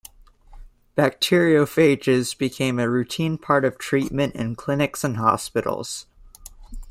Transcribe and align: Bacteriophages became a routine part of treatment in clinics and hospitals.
Bacteriophages 0.97 2.35
became 2.35 2.79
a 2.79 2.89
routine 2.89 3.37
part 3.37 3.63
of 3.63 3.77
treatment 3.77 4.33
in 4.33 4.55
clinics 4.55 5.03
and 5.03 5.17
hospitals. 5.17 6.07